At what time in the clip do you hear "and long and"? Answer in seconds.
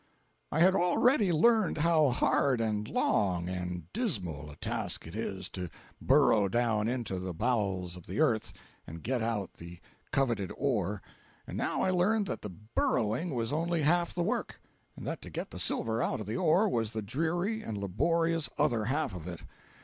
2.59-3.83